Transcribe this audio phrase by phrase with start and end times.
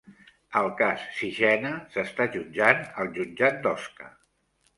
[0.61, 4.11] El cas Sixena s'està jutjant al jutjat d'Osca